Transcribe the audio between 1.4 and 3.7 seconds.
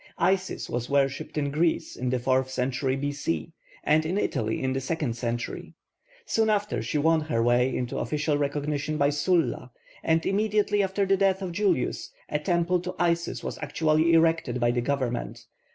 Greece in the fourth century B.C.,